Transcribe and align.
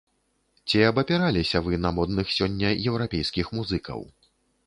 Ці 0.69 0.79
абапіраліся 0.91 1.59
вы 1.67 1.77
на 1.83 1.91
модных 1.99 2.33
сёння 2.37 2.69
еўрапейскіх 2.89 3.45
музыкаў? 3.59 3.99